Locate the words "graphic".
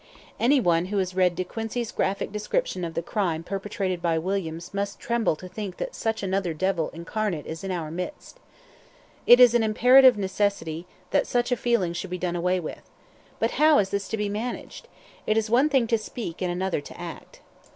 1.91-2.31